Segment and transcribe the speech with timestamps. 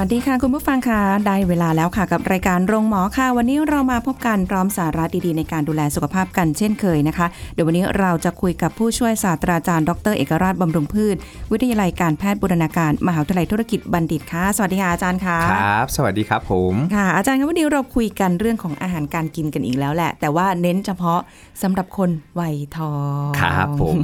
[0.00, 11.16] วัสดีค่ะ คุณผู้ฟังค่ะได้เวลาแล้วค่ะกับรายการโรงหมอค่ะ วันนี้เรามาพบกันพร้อมสาระดีๆ ในการดูแลสุขภาพกันเช่นเคยนะคะ เดี๋ยววันนี้เราจะคุยกับผู้ช่วยศาสตราจารย์ ดร เอกราชบำรุงพืช
[11.52, 21.20] วิทยาลัยการแพทย์บูรณาการมหาวิทยาลัยธุรกิจบัณฑิตค่ะ สวัสดีค่ะอาจารย์ค่ะครับ สวัสดีครับผมค่ะ อาจารย์ครับวันนี้เราคุยกันเรื่องของอาหารการกินกันอีกแล้วแหละ แต่ว่าเน้นเฉพาะ
[21.62, 22.94] สำหรับคนวัยทอ
[23.28, 23.96] งครับผม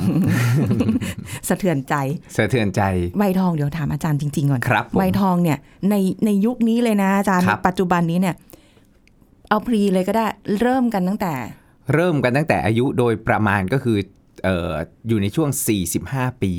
[1.49, 1.95] สะเทือนใจ
[2.37, 2.83] สะเทือนใจ
[3.21, 5.59] วัยทองเดี๋ยวถามอาจารย์จริงๆก่อนครับผมวัยทองเนี่ย
[5.91, 8.35] ในในยุคนี้เลยนะอาจารย์ครับปัจจุบันนี้เนี่ย
[9.49, 10.27] เอาพรีเลยก็ได้
[10.61, 11.35] เริ่มกันตั้งแต่
[11.95, 13.99] เริ่มกันตั้งแต่อายุโดยประมาณก็คือ
[14.45, 14.73] เอ่อ
[15.09, 15.49] อยู่ในช่วง
[15.97, 16.53] 45 ปี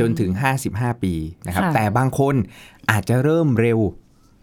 [0.00, 0.30] จนถึง
[0.66, 1.14] 55 ปี
[1.46, 2.34] นะครับค่ะแต่บางคน
[2.90, 3.80] อาจจะเริ่มเร็ว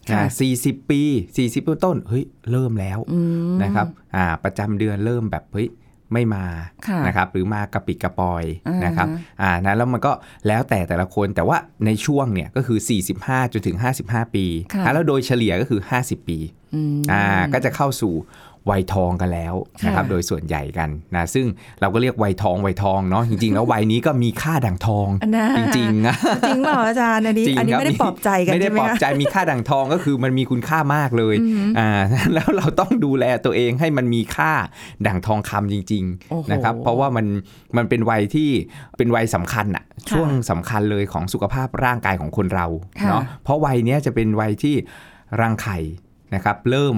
[0.09, 0.29] ค่ะนะ
[0.59, 1.01] 40 ปี
[1.35, 3.19] 40ต้นต้นๆเฮ้ยเริ่มแล้วอื
[3.53, 5.67] มนะครับอ่าประจำเดือนเริ่มแบบเฮ้ย
[6.13, 6.45] ไม่มา
[6.87, 9.07] ค่ะนะครับหรือมากระปิดกระปอยอ่านนะครับ
[9.41, 10.11] อ่านะแล้วมันก็
[10.47, 12.79] แล้วแต่แต่ละคนแต่ว่าในช่วงเนี่ยก็คือ
[13.17, 16.37] 45จนถึง 55 ปีค่ะอ่าแล้วโดยเฉลี่ยก็คือ 50 ปี
[16.75, 17.23] อืมอ่า
[17.53, 18.13] ก็จะเข้าสู่
[18.69, 19.53] วัยทองกันแล้ว
[19.85, 21.45] นะครับค่ะโดยส่วนใหญ่กันนะซึ่ง
[21.81, 26.15] เราก็เรียกวัยทองวัยทองเนาะจริงๆ แล้ววัยนี้ก็มีค่าดังทองอันนะจริงๆนะ
[26.47, 31.35] จริงเปล่าอาจารย์อันนี้จริงอันนี้ครับไม่ได้ปลอบใจกันไม่ได้ใช่ไหมปลอบคะใจมีค่าดังทองก็คือมันมีคุณค่ามากเลย
[31.79, 31.89] อ่า
[32.33, 34.51] แล้วเราต้องดูแลตัวเองให้มันมีค่า
[35.07, 37.25] ดังทองคำจริงๆโอ้โหนะครับเพราะว่ามัน
[37.77, 38.49] มันเป็นวัยที่
[38.97, 42.67] เป็นวัยสำคัญอะค่ะช่วงสำคัญเลยของสุขภาพร่างกายของคนเรา
[42.99, 44.75] ค่ะเนาะเพราะวัยเนี้ยจะเป็นวัยที่
[45.41, 45.77] รังไข่
[46.35, 46.95] นะครับเริ่ม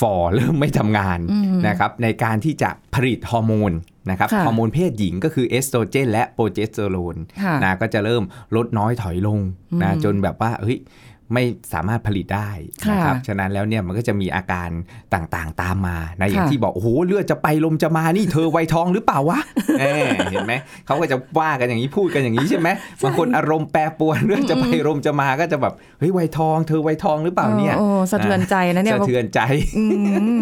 [0.00, 3.72] ฝ่อเริ่มไม่ทำงานอืมนะครับในการที่จะผลิตฮอร์โมน
[4.10, 8.22] นะครับค่ะฮอร์โมนเพศหญิงก็คือเอสโตรเจนและโปรเจสเตอโรนค่ะนะก็จะเริ่ม
[8.56, 9.40] ลดน้อยถอยลง
[9.82, 10.78] นะอืมจนแบบว่าเฮ้ย
[11.32, 12.50] ไม่สามารถผลิตได้
[12.84, 14.68] ค่ะนะครับ ฉะนั้นแล้วเนี่ยมันก็จะมีอาการ
[15.14, 19.40] ต่างๆตามมานะอย่างค่ะที่บอกโอ้โหเลือดจะไปลมจะมานี่เธอไวยทองหรือเปล่าวะ
[19.80, 20.54] เออเห็นไหม
[20.86, 22.68] เขาก็จะว่ากันอย่างนี้พูดกันอย่างนี้ใช่ไหม
[23.02, 29.40] บางคนอารมณ์แปรปรวนเรื่องจะไปลมจะมาก็จะแบบเฮ้ยไวยทอง เธอไวยทองหรือเปล่าเนี่ยโอ้โอ้สะเทือนใจนะเนี่ยสะเทือนใจ
[29.78, 29.84] อื
[30.36, 30.40] ม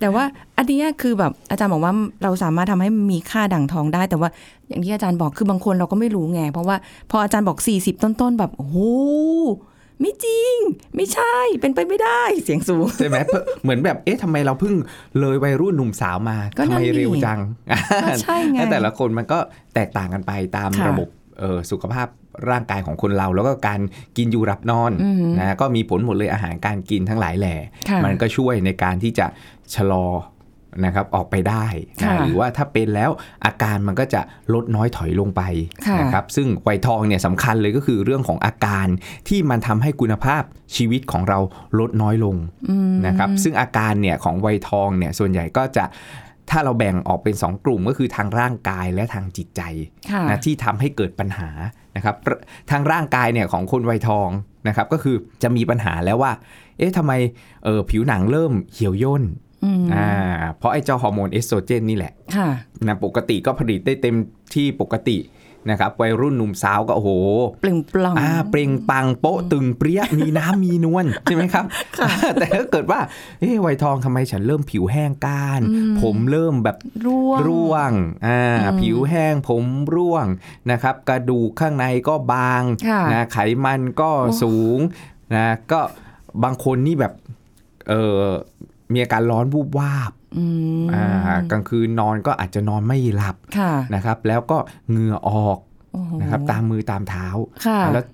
[0.00, 0.24] แต่ว่า
[0.56, 1.92] อันเนี้ยคือแบบอาจารย์บอกว่า
[2.22, 4.28] เราสามารถทำให้มีค่าด่างทองได้ แต่ว่า
[4.68, 6.76] อย่างที่อาจารย์บอกคือบางคนเราก็ไม่รู้ไง เพราะว่า
[7.10, 8.76] พออาจารย์บอก 40 ต้นๆแบบโอ้โห
[10.00, 10.56] ไม่จริง
[10.96, 14.74] ไม่ใช่เป็นไปไม่ได้เสียงสูง ใช่ไหมเพิ่งเหมือนแบบเอ๊ะทำไมเราเพิ่ง
[15.20, 17.38] เลยวัยรุ่นหนุ่มสาวมาก็ทำนั่ไมนดิเร็วจัง
[18.04, 19.38] ก็ใช่ไงแต่ละคนมันก็
[19.74, 22.06] แตกต่างกันไปตามค่ะระบบเอ่อสุขภาพ
[22.50, 23.80] ร่างกายของคนเรา แล้วก็การ
[24.16, 27.54] กินอยู่รับนอนอือหือนะก็มีผลหมดเลยอาหารการกินทั้งหลายแหล่
[27.88, 29.26] ค่ะมันก็ช่วยในการที่จะ
[29.74, 30.06] ชะลอ
[30.84, 31.66] นะครับออกไปได้
[32.00, 33.10] นะค่ะหรือว่าถ้าเป็นแล้ว
[33.44, 34.20] อาการมันก็จะ
[34.54, 35.42] ลดน้อยถอยลงไป
[35.86, 38.86] ค่ะนะครับซึ่งไวยทองเนี่ยสำคัญเลยก็คือเรื่องของอาการ
[39.28, 40.42] ที่มันทำให้คุณภาพ
[40.76, 41.38] ชีวิตของเรา
[41.78, 42.36] ลดน้อยลง
[42.70, 45.84] อืมนะครับซึ่งอาการเนี่ยของไวยทองเนี่ยส่วนใหญ่ก็จะ
[46.50, 49.62] ถ้าเราแบ่งออกเป็น 2 กลุ่มก็คือทางร่างกายและทางจิตใจ
[50.10, 51.50] ค่ะนะที่ทำให้เกิดปัญหา
[51.96, 52.16] นะครับ
[52.70, 54.28] ทางร่างกายเนี่ยของคนไวยทอง
[54.68, 56.32] นะครับก็คือจะมีปัญหาแล้วว่า
[56.78, 57.12] เอ๊ะทำไม
[57.64, 59.22] เออผิวหนังเริ่มเหี่ยวย่น
[59.64, 60.08] อืมอ่า
[60.58, 62.48] เพราะไอ้เจ้าฮอร์โมนเอสโตรเจนนี่แหละค่ะ
[62.86, 64.16] นะปกติก็ผลิตได้เต็ม
[64.54, 65.16] ที่ปกติ
[65.70, 67.10] นะครับวัยรุ่นหนุ่มสาวก็โอ้โห
[67.60, 71.64] เปล่งปลั่งอ่าเปล่งปลังโป๊ะตึงเปรี้ยมีน้ำมีนวลใช่ไหมครับ
[72.38, 73.00] แต่ถ้าเกิดว่า
[73.40, 75.60] เอ้วัยทองทำไมฉันเริ่มผิวแห้งก้าน
[76.02, 77.92] ผมเริ่มแบบร่วงร่วง
[78.26, 79.64] อ่าอืมผิวแห้งผม
[79.94, 80.26] ร่วง
[80.70, 84.78] นะครับ กระดูกข้างในก็บางค่ะนะไขมันก็โอ้สูง
[85.34, 85.80] นะก็
[86.44, 87.12] บางคนนี่แบบ
[87.88, 88.22] เออ
[88.92, 90.21] มีอาการร้อนวูบวาบอืมอ่า
[91.50, 94.58] กลางคืนนอนก็อาจจะนอนไม่หลับค่ะนะครับ แล้วก็
[94.90, 95.58] เหงื่อออก
[95.92, 97.26] โอ้โหนะครับตามมือตามเท้า
[97.66, 98.04] ค่ะแล้ว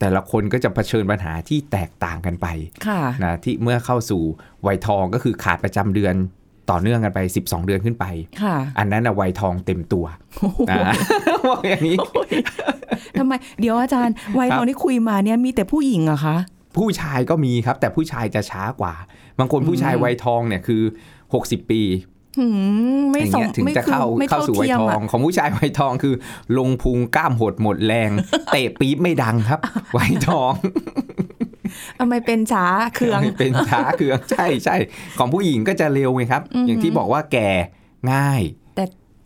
[0.00, 2.46] แต่ละคนก็จะเผชิญปัญหาที่แตกต่างกันไป
[2.86, 4.22] ค่ะนะที่เมื่อเข้าสู่
[4.66, 6.14] วัยทองก็คือขาดประจำเดือน
[6.70, 8.04] ต่อเนื่องกันไป 12 เดือนขึ้นไป
[8.42, 10.04] ค่ะอันนั้นนะวัยทองเต็มตัว
[10.70, 10.94] นะ
[11.48, 11.96] บอกอย่างนี้
[13.18, 16.36] ทำไม เดี๋ยวอาจารย์วัยครับทองที่คุยมาเนี่ยมีแต่ผู้หญิงเหรอคะ
[16.76, 18.94] ผู้ชายก็มีครับ แต่ผู้ชายจะช้ากว่า
[19.38, 20.82] บางคนผู้ชายวัยทองเนี่ยคือ
[21.36, 21.82] 60 ปี
[22.38, 22.46] หื
[23.00, 26.14] มไม่อย่างสมเงี้ยถึงไม่จะคือเข้าไม่เข้าสู่วัยทีมทออะงของผู้ชายวัยทองคือ
[26.58, 28.10] ลงพุงกล้ามหดหมดแรง
[28.52, 29.60] เตะปี๊บไม่ดังครับ
[29.96, 30.54] วัยทอง
[31.98, 32.66] ทำไมเป็นช้า
[32.96, 34.76] เคืองเป็นช้าเคืองใช่ใช่
[35.18, 37.50] ของผู้หญิงก็จะเร็วไงครับอือหืออย่างที่บอกว่าแก่
[38.12, 38.42] ง่าย
[38.74, 38.84] แต่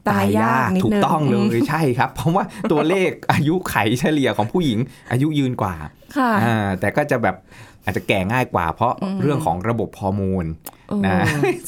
[0.09, 4.79] ตายยากนิดถูกนึงต้องเลอืมยใช่ครับ เพราะว่าตัวเลขอายุไขเฉลี่ยของผู้หญิง
[5.13, 5.75] อายุยืนกว่า
[6.17, 7.37] ค่ะอ่าแต่ก็จะแบบ
[7.85, 10.47] อาจจะแก่ง่ายกว่า เพราะอืมเรื่องของระบบฮอร์โมน
[10.89, 11.17] เออนะ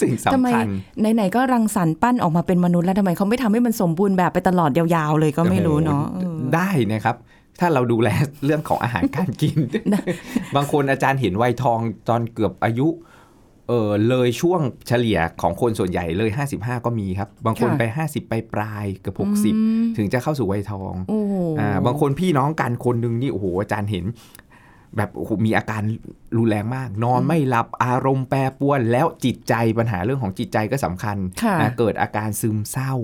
[0.01, 0.67] สิ่งทำไมสำคัญ
[1.15, 7.17] ไหนๆก็รังสรรค์ปั้นออกมาเป็นมนุษย์แล้วทำไมเขาไม่ทำให้มันสมบูรณ์แบบไปตลอดยาวๆเลยก็ไม่รู้เนาะเออได้นะครับ
[7.61, 8.09] ถ้าเราดูแล
[8.45, 9.59] เรื่องของอาหารการกิน
[9.91, 10.03] ได้
[10.57, 11.79] บางคนอาจารย์เห็นวัยทอง
[12.09, 12.89] ตอนเกือบอายุ
[13.69, 19.35] เออเลยช่วงเฉลี่ยของคนส่วนใหญ่เลย 55 ก็มีครับ บางคนค่ะไป 50 ไปปลายๆเกือบอืม
[19.75, 24.05] 60 ถึงจะเข้าสู่วัยทองโอ้โหอ่าบางคนพี่น้องกันคนหนึ่งนี่โอ้โหอาจารย์เห็น
[24.97, 25.83] แบบโอ้โหมีอาการ
[26.37, 32.95] รุนแรงมาก นอนไม่หลับอารมณ์แปรปรวน แล้วจิตใจปัญหาเรื่องของจิตใจก็สำคัญค่ะนะเกิดอาการซึมเศร้า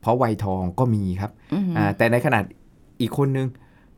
[0.00, 2.44] เพราะวัยทองก็มีครับอืมอ่าแต่ในขนาด
[3.00, 3.48] อีกคนนึง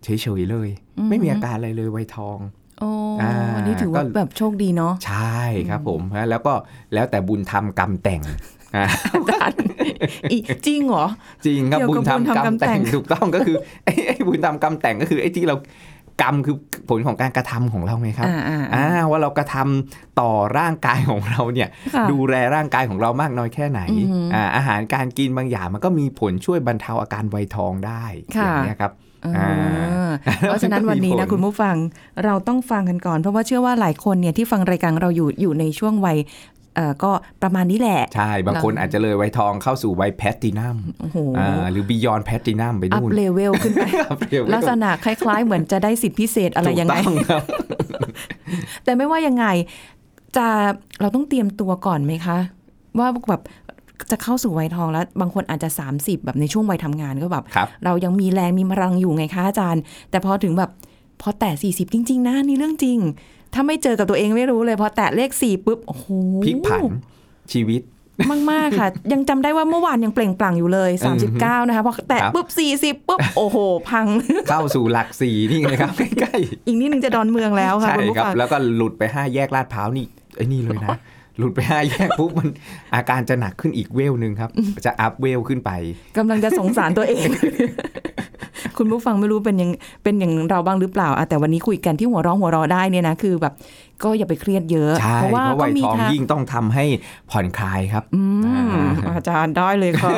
[0.04, 0.08] เฉ
[0.40, 2.38] ยๆเลยอืมไม่มีอาการอะไรเลยวัยทอง
[2.80, 2.90] โอ้
[3.22, 5.40] อ่าอันนี้ถือว่าก็แบบโชคดีเนาะใช่
[5.70, 6.52] ครับผมฮะแล้วก็
[6.94, 8.22] แล้วแต่บุญทำกรรมแต่ง
[8.76, 9.58] อ่าอาจารย์
[10.32, 11.06] อีจริงเหรอ
[11.46, 15.56] จริงครับเกี่ยวบุกัญบทำบุญกรทำรกรมรมแต่แต่งงถูกต้องก็คือไอ้ไอ้บุญทำกรรมแต่งก็คือไอ้ที่เรา
[16.22, 16.56] กรรมคือ
[16.88, 28.04] ผลของการกระทำของเราไงครับอ่าอ่าอ่าว่าเรากระทำต่อร่างกายของเราเนี่ยค่ะดูแลร่างกายของเรามากน้อยแค่ไหนอือหืออ่อ่าอาหารการกินบางอย่างมันก็มีผลช่วยบรรเทาอาการวัยทองได้
[28.36, 28.92] ค่ะอย่างนี้ยครับ
[29.26, 31.76] อ่าอ่าเพราะฉะนั้นวันนี้นะมันก็มีผลคุณผู้ฟัง
[32.24, 36.59] เราต้องฟังกันก่อน เพราะว่าเชื่อว่าหลายคนเนี่ยที่ฟังรายการเราอยู่อยู่ในช่วงวัยเอ่อ
[37.04, 37.10] ก็
[37.42, 47.42] ประมาณนี้แหละ ใช่ บางคนอาจจะเลยวัยทองเข้าสู่วัยแพลตินัมโอ้โหอ่าหรือ beyond แพลตินัมไปอัพนู่นเลเวลขึ้นไปอัพเร็วลักษณะคล้ายๆ เหมือนจะได้สิทธิพิเศษอะไรยังไงถูกต้องครับ
[48.84, 49.46] แต่ไม่ว่ายังไง
[50.36, 50.46] จะ
[51.00, 52.38] เราต้องเตรียมตัวก่อนไหมคะ
[52.98, 53.42] ว่าแบบ
[54.10, 55.68] จะเข้าสู่วัยทองแล้ว บางคนอาจจะ
[55.98, 60.70] 30 แบบในช่วงวัยทำงานก็แบบครับเรายังมีแรงมีพลังอยู่ไงคะอาจารย์ แต่พอถึงแบบ
[61.20, 62.98] พอแตะ40 จริง ๆ นะนี่เรื่องจริง
[63.54, 66.06] ถ้าไม่เจอกับตัวเองไม่รู้เลยพอแตะเลข4ปุ๊บโอ้โห
[66.44, 66.82] พลิกผัน
[67.52, 67.82] ชีวิต
[68.30, 70.90] มากมากๆค่ะ ยังจำได้ว่าเมื่อวานยังเปล่งปลั่งอยู่เลย
[71.30, 72.46] 39 นะคะพอแตะครับปุ๊บ
[72.96, 73.56] 40 ปุ๊บ โอ้โห
[73.90, 74.06] พัง
[74.48, 76.34] เข้าสู่หลักสี่นี่ไงครับ ใกล้
[76.66, 80.06] อีกนิดนึงจะดอนเมืองแล้วๆค่ะใช่คุณผู้ครับฟังแล้วก็หลุดไปห้าแยกลาดพร้าวนี่
[80.36, 80.96] ไอ้นี่เลยนะ
[81.38, 82.48] หลุดไปห้าแยกปุ๊บมัน
[82.94, 84.50] อาการจะหนักขึ้นอีกเวลหนึ่งครับ
[84.86, 85.70] จะอัพเวลขึ้นไป
[86.18, 87.28] กำลังจะสงสารตัวเอง
[88.80, 89.70] คุณผู้ฟังไม่รู้เป็นยัง
[90.02, 93.52] เป็นอย่างเราบ้างหรือเปล่าอะแต่วันนี้คุยกันที่หัวเร้องหัวเรอได้เนี่ยนะคือแบบ
[94.02, 96.84] ก็อย่าไปเครียดเยอะใช่เพราะว่าเพราะก็วัยมีทองทางยิ่งต้องทำให้
[97.30, 98.22] ผ่อนคลายครับ อื
[98.68, 98.72] ม
[99.06, 100.10] อ่าอาจารย์ได้เลยค่ะ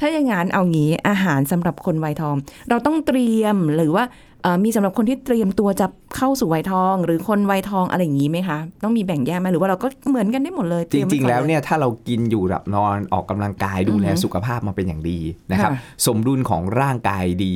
[0.00, 2.36] ถ้าอย่างงั้นเอางี้อาหารสำหรับคนวัยทอง
[2.68, 4.29] เราต้องเตรียมหรือว่าเอ่อ
[4.64, 15.18] มีสำหรับคนที่เตรียมตัวจะเข้าสู่วัยทอง หรือคนวัยทองอะไรอย่างนี้ไหมคะ ต้องมีแบ่งแยกไหมหรือว่าเราก็เหมือนกันได้หมดเลยเตจยมไก่อริง ๆ แล้วเนี่ยถ้าเรากินอยู่หลับนอนออกกำลังกายดูแลอือฮึสุขภาพมาเป็นอย่างดี
[15.50, 17.54] นะครับค่ะสมดุลของร่างกายดี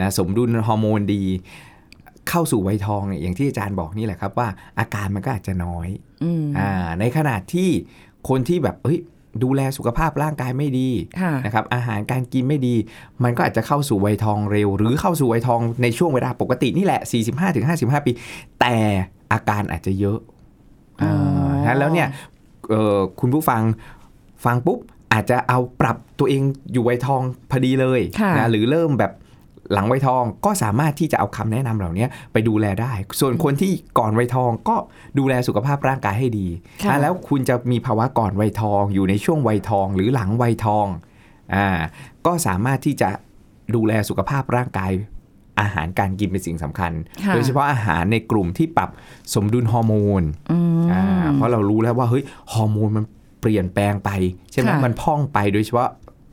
[0.00, 1.22] นะสมดุลฮอร์โมนดี
[2.28, 4.48] เข้าสู่วัยทองเนี่ยอย่างที่อาจารย์บอกนี่แหละครับว่า
[4.78, 5.88] อาการมันก็อาจจะน้อย
[6.24, 7.68] อืมอ่าในขณะที่
[8.28, 8.98] คนที่แบบเอ้ย
[9.42, 10.88] ดูแลสุขภาพร่างกายไม่ดี
[11.20, 12.74] ค่ะนะครับอาหารการกินไม่ดี
[13.24, 17.00] มันก็อาจจะเข้าสู่วัยทองเร็ว หรือเข้าสู่วัยทองในช่วงเวลาปกตินี่แหละ
[17.54, 18.12] 45-55 ปี
[18.60, 18.74] แต่
[19.32, 20.18] อาการอาจจะเยอะ
[21.02, 21.10] อ๋อ
[21.64, 22.08] อ่าแล้วเนี่ย
[22.70, 23.62] เอ่อคุณผู้ฟัง
[24.44, 24.78] ฟังปุ๊บ
[25.12, 26.42] อาจจะเอาปรับตัวเอง
[26.72, 29.12] อยู่วัยทองพอดีเลยค่ะนะหรือเริ่มแบบ
[29.72, 34.76] หลังวัยทองก็สามารถที่จะเอาคำแนะนำเหล่านี้ไปดูแลได้ ส่วนคนที่ก่อนวัยทองก็
[35.18, 36.46] ดูแลสุขภาพร่างกายให้ดี
[36.82, 40.86] ค่ะอะแล้วคุณจะมีภาวะก่อนวัยทอง อยู่ในช่วงวัยทอง หรือหลังวัยทอง
[41.54, 41.66] อ่า
[42.26, 43.08] ก็สามารถที่จะ
[43.74, 44.90] ดูแลสุขภาพร่างกาย
[45.60, 46.92] อาหารการกินเป็นสิ่งสำคัญ
[47.24, 48.90] ค่ะโดยเฉพาะอาหารในกลุ่มที่ปรับ
[49.34, 53.04] สมดุลฮอร์โมนอืมอ่าเพราะเรารู้แล้วว่าเฮ้ยฮอร์โมนมัน
[53.40, 54.10] เปลี่ยนแปลงไป
[54.52, 55.90] ใช่ไหมค่ะมันพ่องไปโดยเฉพาะ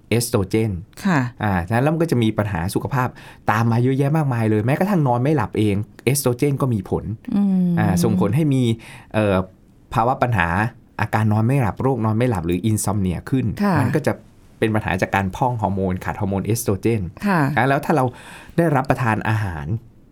[0.10, 0.72] เอสโตรเจน
[1.06, 3.08] ค่ะอ่าฉะนั้นแล้วมันก็จะมีปัญหาสุขภาพ
[3.52, 7.04] ตามมาเยอะแยะมากมายเลยแม้กระทั่งนอนไม่หลับเองเอสโตรเจนก็มีผล
[7.36, 8.64] อืมอ่าส่งผลให้มี
[9.14, 9.36] เอ่อ
[9.94, 10.48] ภาวะปัญหา
[11.02, 14.14] อาการนอนไม่หลับโรคนอนไม่หลับหรือ insomnia ขึ้นค่ะมันก็จะ
[14.60, 18.06] เป็นปัญหาจากการพร่องฮอร์โมนขาดฮอร์โมนเอสโตรเจนค่ะอะแล้วถ้าเรา
[18.58, 19.66] ได้รับประทานอาหาร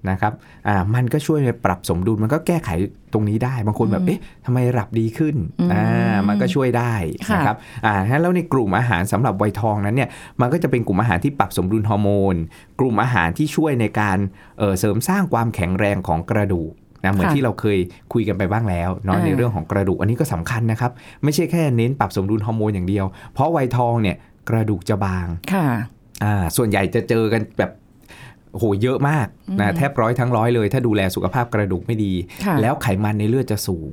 [0.09, 0.33] นะครับ
[0.67, 2.69] อ่ามันก็ช่วยปรับสมดุลมันก็แก้ไข
[3.13, 6.93] ตรงนี้ได้ บางคนแบบอืมเอ๊ะทำไมหลับดีขึ้นอืมอ่ามันก็ช่วยได้
[7.29, 10.09] ค่ะนะครับอ่าแล้วในกลุ่มอาหารสำหรับวัยทองนั้นเนี่ย
[10.41, 12.35] มันก็จะเป็นกลุ่มอาหารที่ปรับสมดุลฮอร์โมน
[12.79, 14.17] กลุ่มอาหารที่ช่วยในการ
[14.59, 16.71] เอ่อเสริมสร้างความแข็งแรงของกระดูก
[17.03, 17.77] นะเหมือนค่ะที่เราเคย
[18.13, 20.91] คุยกันไปบ้างแล้วเนาะอ่าในเรื่องของกระดูกอันนี้ก็สำคัญนะครับ
[21.23, 24.17] ไม่ใช่แค่เน้นปรับสมดุลฮอร์โมนอย่างเดียว เพราะวัยทองเนี่ย
[24.49, 25.67] กระดูกจะบาง ค่ะ
[26.23, 27.71] อ่า ส่วนใหญ่จะเจอกันแบบ
[28.55, 32.13] โอ้โหเยอะมากอืนะมแทบร้อยทั้งร้อยเลย ถ้าดูแลสุขภาพกระดูกไม่ดี
[32.45, 33.91] ค่ะแล้วไขมันในเลือดจะสูง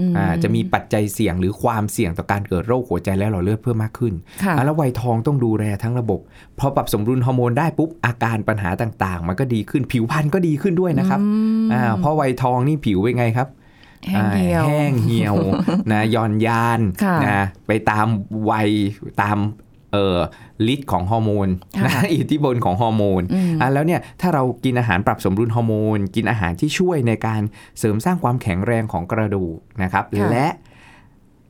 [0.00, 6.20] อืมอ่าจะมีปัจจัยเสี่ยงหรือความเสี่ยงต่อการเกิดโรคหัวใจและหลอดเลือดเพิ่มมากขึ้นค่ะอ่าแล้ววัยทองต้องดูแลทั้งระบบ
[6.58, 11.28] พอปรับสมดุลฮอร์โมนได้ปุ๊บอาการปัญหาต่างๆ มันก็ดีขึ้นผิวพรรณก็ดีขึ้นด้วยนะครับอื
[11.64, 13.48] มอ่าเพราะวัยทองนี่ผิวเป็นไงครับ
[14.08, 15.36] แห้งเหี่ยวอ่าแห้งเหี่ยว
[15.92, 18.06] นะย่อนยานค่ะนะไปตาม
[18.50, 18.68] วัย
[19.22, 19.38] ตาม
[19.92, 20.18] เอ่อ
[20.74, 27.42] ฤทธิ์ของฮอร์โมนค่ะนะอิทธิพลของฮอร์โมนอืมอะแล้วเนี่ยถ้าเรากินอาหารปรับสมดุลฮอร์โมน กินอาหารที่ช่วยในการ
[27.78, 30.48] เสริมสร้างความแข็งแรงของกระดูกนะครับค่ะและ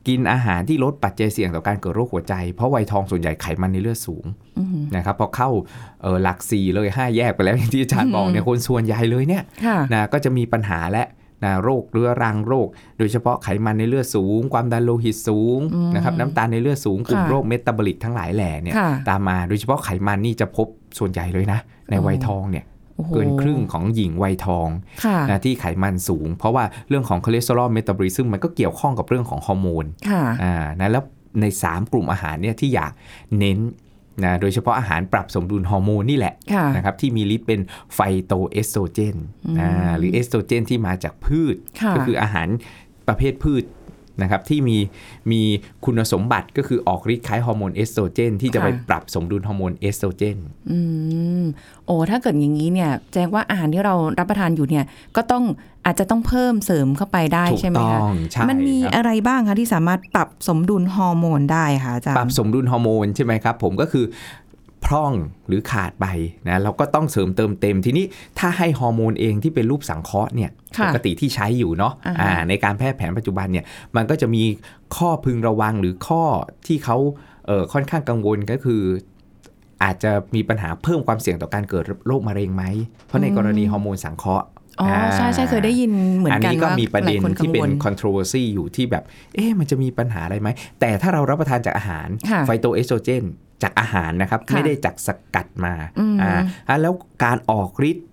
[0.07, 4.25] กินอาหารที่ลดปัจจัยเสี่ยงต่อการเกิดโรคหัวใจ เพราะวัยทองส่วนใหญ่ไขมันในเลือดสูง
[4.59, 5.49] อืมนะครับพอเข้า
[6.01, 11.03] เออหลักสี่เลย5แยกไปแล้วอย่างที่อาจารย์บอกเนี่ยคนส่วนใหญ่เลยเนี่ยค่ะนะก็จะมีปัญหาและ
[11.43, 20.67] นะโรคเรื้อรังโรค โดยเฉพาะไขมันในเลือดสูง ความดันโลหิตสูงอืมนะครับน้ำตาลในเลือดสูงกลุ่มค่ะโรคเมตาบอลิกทั้งหลายแหล่เนี่ยค่ะตามมาโดยเฉพาะไขมันนี่จะพบ
[20.99, 21.59] ส่วนใหญ่เลยนะ
[21.89, 24.67] ในวัยทองเนี่ยโอ้โหเกินครึ่งของหญิงวัยทอง
[25.05, 31.03] ค่ะนะที่ไขมันสูง เพราะว่าเรื่องของ cholesterol metabolism มันก็เกี่ยวข้องกับเรื่องของฮอร์โมนค่ะอ่านะแล้ว
[31.41, 32.91] ใน 3 กลุ่มอาหารเนี่ยที่อยาก
[33.39, 33.57] เน้น
[34.23, 37.59] นะโดยเฉพาะอาหารปรับสมดุลฮอร์โมนนี่แหละค่ะนะครับที่มีฤทธิ์เป็น
[37.93, 39.15] ไฟโตเอสโตรเจน
[39.59, 42.47] อ่าหรือเอสโตรเจนที่มาจากพืชค่ะก็คืออาหาร
[43.07, 43.63] ประเภทพืช
[44.21, 44.77] นะครับที่มี
[45.31, 45.41] มี
[45.85, 50.37] คุณสมบัติก็คือออกฤทธิ์คล้ายฮอร์โมนเอสโตรเจน ที่จะไปค่ะปรับสมดุลฮอร์โมนเอสโตรเจน
[50.71, 50.79] อื
[51.41, 51.43] ม
[51.85, 55.43] โอ้ถ้าเกิดอย่างนี้เนี่ยแจ้งว่าอาหารที่เรารับประทานอยู่เนี่ยก็ต้อง
[55.85, 64.05] อาจจะต้องเพิ่มเสริมเข้าไปได้ถูกใช่ไหมต้คะองใช่มันมีครับอะไรบ้างคะที่สามารถปรับสมดุลฮอร์โมนได้คะอาจารย์ปรับสมดุลฮอร์โมนใช่ไหมครับผมก็คือ
[64.85, 65.13] พร่อง
[65.47, 66.05] หรือขาดไป
[66.47, 68.05] นะเราก็ต้องเสริมเติมเต็มทีนี้
[68.39, 74.43] ถ้าให้ฮอร์โมนเองที่เป็นรูปสังเคราะห์เนี่ยค่ะปกติที่ใช้อยู่เนาะอ่าฮะอ่าในการแพทย์แผนปัจจุบันเนี่ยมันก็จะมี
[74.97, 76.23] ข้อพึงระวังหรือข้อ
[76.67, 76.97] ที่เขา
[77.47, 78.81] เอ่อค่อนข้างกังวลก็คือ
[79.83, 82.63] อาจจะมีปัญหาเพิ่มความเสี่ยงต่อการเกิดโรคมะเร็งไหม
[83.07, 84.45] เพราะในกรณีฮอร์โมนสังเคราะห์
[84.81, 89.03] อ๋อใช่ใช่เคยได้ยินเหมือนกันอันนี้ก็ว่ามีประเด็นหลายคนที่เป็นกังวล controversy อยู่ที่แบบ
[89.35, 90.49] เอ๊ะมันจะมีปัญหาอะไรไหม
[90.79, 93.23] แต่ถ้าเรารับประทานจากอาหารค่ะไฟโตเอสโตรเจน
[93.63, 96.31] จากอาหารนะครับค่ะไม่ได้จากสกัดมาอืมอ่า
[96.67, 96.93] อะแล้ว
[97.23, 98.07] การออกฤทธิ์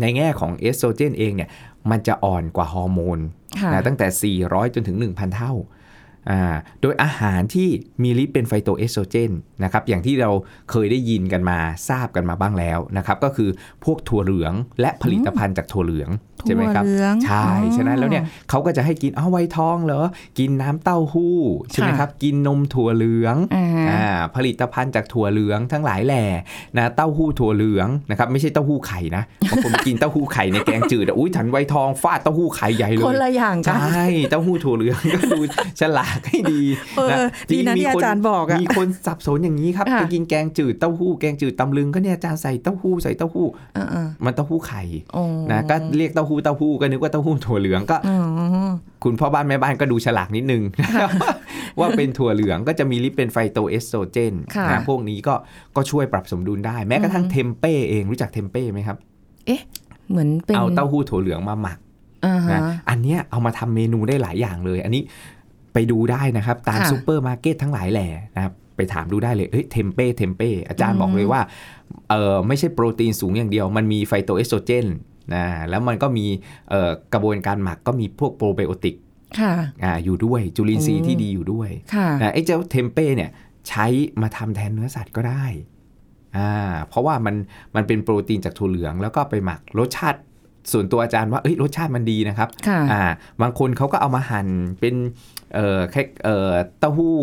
[0.00, 1.50] ในแง่ของเอสโตรเจนเองเนี่ย
[1.90, 3.18] มันจะอ่อนกว่าฮอร์โมน
[3.60, 5.79] ค่ะนะตั้งแต่ 400 จนถึง 1,000 เท่าอ่า
[6.82, 7.68] โดยอาหารที่
[8.02, 9.30] มีฤทธิ์เป็นไฟโตเอสโตรเจน
[9.64, 10.30] นะครับอย่างที่เรา
[10.70, 11.58] เคยได้ยินกันมา
[11.88, 13.50] ทราบกันมาบ้างแล้วนะครับก็คือ
[13.84, 16.10] พวกถั่วเหลืองและผลิตภัณฑ์จากถั่วเหลือง
[16.46, 20.02] ใช่ไหมครับถั่วเหลืองใช่อ๋อฉะนั้นแล้วเนี่ยเขาก็จะให้กินอ้าวไวทองเหรอ
[20.38, 21.38] กินน้ำเต้าหู้
[21.70, 24.04] ใช่ไหมค่ะครับกินนมถั่วเหลืองอ่าอ่า
[24.36, 26.24] ผลิตภัณฑ์จากถั่วเหลืองทั้งหลายแหล่
[26.78, 35.40] นะเต้าหู้ถั่วเหลืองนะครับไม่ใช่เต้าหู้ไข่นะบางคนกินเต้าหู้ไข่ในแกงจืดอะอุ้ยฉันวัยทองฟาดเต้าหู้ไข่ใหญ่เลยคนละอย่างกันใช่เต้าหู้ถั่วเหลืองก็ดู
[35.80, 36.60] ฉลากให้ดี
[36.96, 48.18] เออดีนะจงที่มีคอาจารย์บอกอะมีคนสับสนอย่างนี้ครับค่ะไปกินแกงจืดเต้าหู้แกงจืดตำลึงก็เนี่ยอาจารย์ใส่เต้าหู้ใส่เต้าหู้เออเออมันเต้าหู้ไข่โอ้นะก็เรียกเต้าหู้เต้าหู้ก็นึกว่าเต้าหู้ถั่วเหลืองก็อ๋อ
[49.04, 50.62] คุณพ่อบ้านแม่บ้านก็ดูฉลากนิดนึง
[51.78, 55.34] ว่าเป็นถั่วเหลืองก็จะมีฤทธิ์เป็นไฟโตเอสโตรเจนค่ะนะพวกนี้ก็
[55.76, 58.96] ก็ช่วยปรับสมดุลได้ แม้กระทั่งเทมเป้เองรู้จักเทมเป้ไหมครับ
[60.10, 61.78] เหมือนเป็นเอาเต้าหู้ถั่วเหลืองมาหมัก
[62.26, 65.02] อ่าฮะนะอันเนี้ยเอามาทำเมนูได้หลายอย่างเลย อันนี้
[65.72, 71.40] ไปดูได้นะครับ ตามค่ะซูเปอร์มาร์เก็ตทั้งหลายแหล่นะครับไปถามดูได้เลยเฮ้ยเทมเป้เทมเป้อาจารย์อืมบอกเลยว่า
[72.10, 74.86] เออไม่ใช่โปรตีนสูงอย่างเดียว มันมีไฟโตเอสโตรเจน
[75.34, 76.26] นะแล้วมันก็มี
[76.70, 78.96] เอ่อกระบวนการหมักก็มีพวกโปรไบโอติก
[79.40, 79.52] ค่ะ
[79.84, 83.30] อ่าอยู่ด้วยจุลินทรีย์อืมที่ดีอยู่ด้วยค่ะนะไอ้เจ้าเทมเป้เนี่ย
[83.68, 83.86] ใช้
[84.22, 85.44] มาทำแทนเนื้อสัตว์ก็ได้
[86.36, 86.52] อ่า
[86.88, 87.34] เพราะว่ามัน
[87.74, 90.20] มันเป็นโปรตีนจากถั่วเหลือง แล้วก็ไปหมักรสชาติ
[90.72, 93.02] ส่วนตัวอาจารย์ว่าเอ้ยรสชาติมันดีนะครับค่ะอ่า
[93.42, 94.48] บางคนเขาก็เอามาหั่น
[94.80, 94.94] เป็น
[95.54, 97.18] เอ่อแค่เอ่อเต้าหู้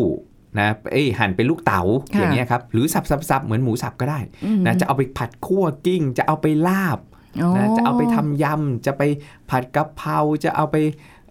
[0.60, 1.82] นะเอ้ยหั่นเป็นลูกเต๋า
[2.16, 7.00] ค่ะอย่างเงี้ยครับหรือสับๆๆเหมือนหมูสับก็ได้อืมนะจะเอาไปผัดคั่วกิ้ง จะเอาไปลาบ
[7.44, 9.02] อ๋อนะจะเอาไปทำยำจะไป
[9.50, 10.76] ผัดกะเพราจะเอาไป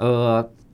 [0.00, 0.32] เอ่อ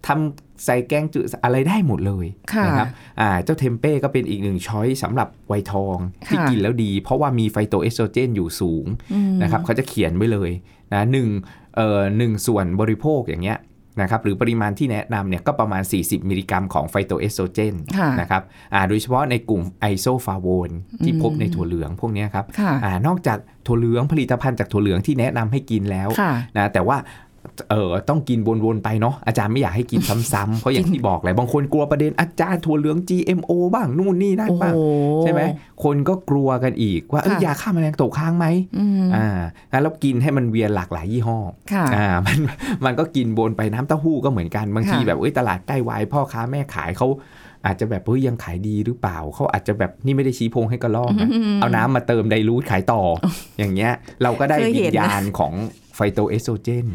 [0.08, 2.88] ทำใส่แกงจืดอะไรได้หมดเลยค่ะนะครับ
[3.20, 5.96] อ่าเจ้าเทมเป้ก็เป็นอีกหนึ่ง choice สำหรับวัยทอง
[6.26, 10.50] ที่ค่ะกินแล้วดี เพราะว่ามีไฟโตเอสโตรเจนอยู่สูงอืมนะครับเขาจะเขียนไว้เลย
[10.92, 11.28] นะหนึ่ง
[11.76, 13.58] เอ่อหนึ่งส่วนบริโภคอย่างเงี้ย
[14.00, 18.42] นะครับหรือปริมาณที่แนะนำเนี่ยก็ประมาณ 40 มิลลิกรัมของไฟโตเอสโตรเจนค่ะนะครับ
[18.74, 20.70] อ่าโดยเฉพาะในกลุ่มไอโซฟลาโวน
[21.04, 26.96] ที่อืมพบในถั่วเหลืองพวกเนี้ยครับค่ะอ่านอกจากถั่วเหลืองผลิตภัณฑ์จากถั่วเหลืองที่แนะนำให้กินแล้วค่ะนะแต่ว่า
[27.70, 30.00] เออต้องกินวนๆไปเนาะอาจารย์ไม่อยากให้กิน
[30.32, 34.74] ซ้ำๆเพราะอย่างที่บอกเลยบางคนกลัวประเด็นอาจารย์ถั่วเหลือง GMO บ้างนู่นนี่นั่นโอ้โหบ้าง
[35.22, 35.40] ใช่ไหม
[35.84, 38.46] คนก็กลัวกันอีกว่าเอยค่ะยาฆ่าแมลงตกค้างไหม
[38.78, 39.28] อืมอ่า
[39.82, 41.38] แล้วกินให้มันเวียนหลากหลายยี่ห้อ
[41.72, 42.38] ค่ะอ่ามัน
[42.84, 47.08] มันก็กินวนไปน้ำเต้าหู้ก็เหมือนกันบางทีค่ะแบบเอ้ยตลาดใกล้วายพ่อค้าแม่ขายเขา
[47.66, 51.28] อาจจะแบบเฮ้ยยังขายดีหรือเปล่า เขาอาจจะแบบนี่ไม่ได้ชี้โพงให้กระลอกนะ
[51.60, 53.02] เอาน้ำมาเติมไดรูทขายต่อ
[53.58, 53.92] อย่างเงี้ย
[54.22, 55.52] เราก็ได้เคยวิเห็ญนนะญาณของ
[55.94, 56.86] ไฟโตเอสโตรเจน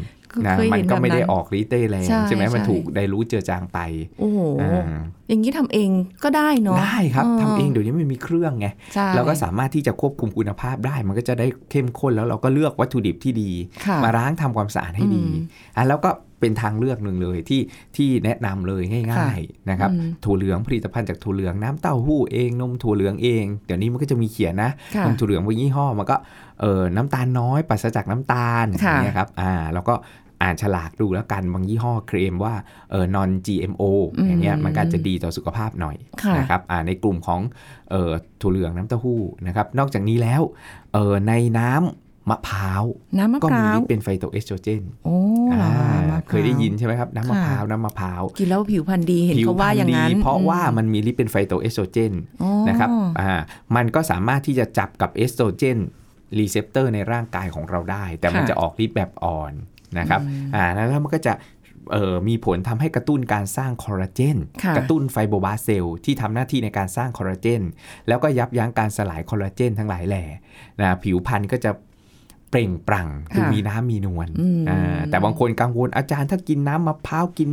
[0.46, 3.78] นะเคยมัเห็นก็แบบไม่ได้นั้นออกฤทธิ์ได้แรงใช่ใช่ไหมมันใช่ถูกไดรูทเจือจางไป
[4.18, 4.84] โอ้โหอ่า
[5.28, 5.90] อย่างนี้ทำเอง
[6.24, 13.50] ก็ได้เนาะได้ครับทำเองเดี๋ยวนี้มันมีเครื่องไงใช่เราก็สามารถที่จะควบคุมคุณภาพได้ มันก็จะได้เข้มข้นแล้วเราก็เลือกวัตถุดิบที่ดี
[13.86, 17.60] ค่ะมาล้างทำความสะอาดให้ดีอืมอะแล้วก็ เป็นทางเลือกหนึ่งเลยที่
[17.96, 26.16] ที่แนะนำเลยง่ายๆนะครับอืมถั่วเหลืองผลิตภัณฑ์จากถั่วเหลืองน้ำเต้าหู้เองนมถั่วเหลืองเองเดี๋ยวนี้มันก็จะมีเขียนนะค่ะนมถั่วเหลืองบางยี่ห้อมันก็
[26.60, 29.94] เออน้ำตาลน้อยปราศจากน้ำตาลค่ะย่างเงี้ยครับอ่าแล้วก็
[30.42, 32.54] อ่านฉลากดูแล้วกันบางยี่ห้อเคลมว่า
[32.90, 33.82] เออ non GMO
[34.26, 37.40] อย่างเงี้ยมันก็จะดีต่อสุขภาพหน่อยค่ะนะครับอ่าในกลุ่มของ
[37.90, 40.42] เอ่อถั่วเหลืองน้ำเต้าหู้นะครับนอกจากนี้แล้ว
[40.92, 42.82] เออในน้ำ มะพร้าว
[43.18, 45.16] น้ำมะพร้าวก็มีฤทธิ์เป็นไฟโตเอสโตรเจนโอ้
[45.56, 52.88] เหรออ่ามะพร้าวเคยได้ยินใช่ไหมครับ น้ำมะพร้าวค่ะน้ำมะพร้าวกินแล้วผิวพรรณดีเห็นเขาว่าอย่างนั้นผิวพรรณดีเพราะว่าอืมมันมีฤทธิ์เป็นไฟโตเอสโตรเจนอ๋อนะครับ
[53.20, 53.30] อ่า
[53.76, 55.78] มันก็สามารถที่จะจับกับเอสโตรเจน
[56.38, 59.52] receptor ในร่างกายของเราได้ แต่มันค่ะจะออกฤทธิ์แบบอ่อน
[59.98, 60.20] นะครับ
[60.54, 61.34] อ่าแล้วมันก็จะ
[61.92, 67.62] เอ่อมีผลทำให้กระตุ้นการสร้างคอลลาเจนค่ะกระตุ้นไฟโบบาสเซลล์ที่ทำหน้าที่ในการสร้างคอลลาเจน
[68.08, 70.24] แล้วก็ยับยั้งการสลายคอลลาเจนทั้งหลายแหล่
[70.80, 71.70] นะผิวพรรณก็จะ
[72.50, 77.50] เปล่งปลั่งดูค่ะมีน้ำมีนวลอืมอ่าแต่บางคนกังวลอาจารย์ถ้ากินน้ำมะพร้าวกิน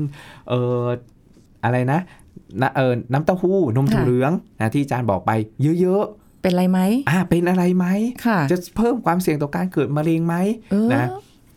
[0.49, 0.85] เอ่อ
[1.63, 1.99] อะไรนะ
[2.61, 5.31] นะเออน้ำเต้าหู้นมถั่วค่ะเหลืองนะที่อาจารย์บอกไป
[5.81, 6.05] เยอะ
[6.41, 7.85] เป็นไรไหมๆอ่าเป็นอะไรไหม
[8.25, 10.35] ค่ะจะเพิ่มความเสี่ยงต่อการเกิดมะเร็งไหม
[10.71, 11.09] เออนะ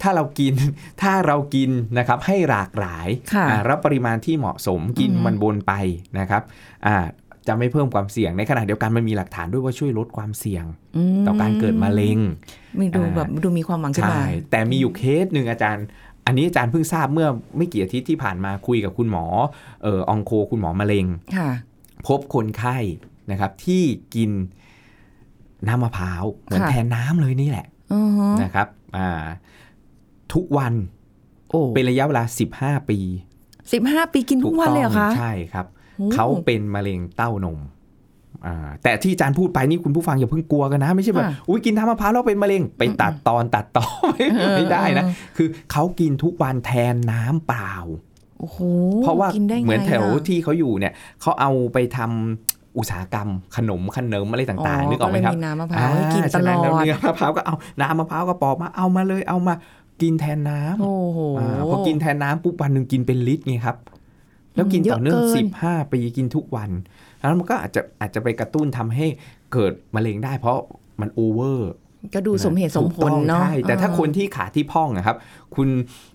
[0.02, 0.54] ถ้าเรากิน
[1.02, 5.72] ถ้าเรากินนะครับให้หลากหลายค่ะอ่ารับปริมาณที่เหมาะสมกินอืมมันบนไป
[6.18, 6.42] นะครับ
[6.86, 6.96] อ่า
[7.48, 10.64] จะไม่เพิ่มความเสี่ยงในขณะเดียวกันมันมีหลักฐานด้วยว่าช่วยลดความเสี่ยง
[11.16, 12.18] มต่อการเกิดมะเร็ง
[12.78, 15.86] มีดูอ่าแบบดูมีความหวังขึ้นใช่มาแต่มีอยู่เคสหนึ่งอาจารย์
[16.26, 19.24] อันนี้อาจารย์เพิ่งทราบเมื่อไม่กี่อาทิตย์ที่ผ่านมาคุยกับคุณหมอ
[19.82, 21.50] เอ่อองโคคุณหมอมะเร็งค่ะ
[22.06, 22.76] พบคนไข้
[23.30, 23.82] นะครับ ที่
[24.14, 24.30] กิน
[25.68, 29.10] น้ำมะพร้าวเหมือนค่ะแทนน้ำเลยนี่แหละอือฮะนะครับอ่า
[30.34, 30.74] ทุกวัน
[31.50, 32.24] โอ้เป็นระยะเวลา
[32.56, 32.98] 15 ปี
[33.72, 35.77] สิบห้าปีกินทุกวันเลยเหรอคะใช่ครับโอ้
[36.14, 37.58] เขาเป็นมะเร็งเต้านม
[38.46, 47.72] อ่าแต่ที่อาจารย์พูดไปนี่คุณผู้ฟังอย่าเพิ่งกลัวกันนะ ไม่ใช่แบบค่ะอุ้ยกินน้ำมะพร้าวแล้วเป็นมะเร็งไปตัดตอนตัดต่อไม่เออไม่ได้นะเออคือเขากินทุกวันแทนน้ำเปล่า
[48.40, 48.58] โอ้โห
[49.02, 59.54] เพราะว่ากินได้ไงเหมือนแถวอะที่เขาอยู่เนี่ยเขาเอาไปทำอุตสาหกรรมขนมขนมอะไรต่างๆนึกออกไหมครับก็เลยมีน้ำมะพร้าวให้กินตลอดอ่าใช่ไหมแล้วเนื้อมะพร้าวก็เอาน้ำมะพร้าวก็ปอกมาเอามาเลยเอามา
[60.02, 63.76] กินแทนน้ำโอ้โหอ่าพอกินแทนน้ำปุ๊บวันหนึ่งกินเป็นลิตรไงครับ
[64.58, 66.70] แล้วกินต่อเนื่องเยอะเกินสิบห้าปีกินทุกวัน
[67.18, 69.06] แล้วมันก็อาจจะอาจจะไปกระตุ้นทำให้
[69.52, 70.58] เกิดมะเร็งได้เพราะ
[71.00, 71.70] มัน over
[72.14, 75.16] ก็ดูสมเหตุสมผลเนาะใช่แต่ถ้าเออคนที่ขาที่พร่องนะครับ
[75.56, 75.68] คุณ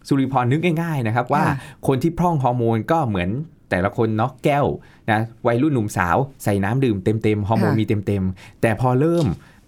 [0.07, 1.55] สุริพรนึกง่ายๆนะครับ ว่าค่ะ
[1.87, 3.29] คนที่พร่องฮอร์โมนก็เหมือน
[3.69, 4.65] แต่ละคนเนาะแก้ว
[5.11, 9.25] นะวัยรุ่นหนุ่มสาวใส่น้ำดื่มเต็มๆฮอร์โมนมีเต็มๆแต่พอเริ่ม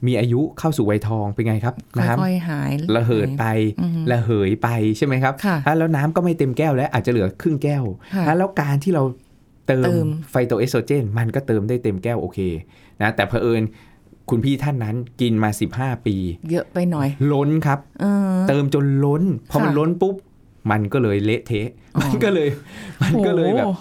[0.07, 3.45] มีอายุเข้าสู่วัยทองเป็นไงครับน้ำค่อยๆหายระเหิดไป
[3.81, 9.03] อืมระเหยไปใช่ไหมครับค่ะอะแล้วน้ำก็ไม่เต็มแก้วแล้วอาจจะเหลือครึ่งแก้วค่ะอะแล้วการที่เรา
[9.67, 12.39] เติเติมมไฟโตเอสโตรเจน มันก็เติมได้เต็มแก้วโอเค
[13.01, 13.63] นะแต่เผอิญ
[14.29, 16.15] คุณพี่ท่านนั้นกินมา 15 ปี
[16.51, 20.15] เยอะไปหน่อย ล้นครับเออเติมจนล้น พอมันค่ะล้นปุ๊บ
[20.71, 22.49] มันก็เลยเละเทะอ๋อมันก็เลย
[23.03, 23.73] มันก็เลยแบบโอ้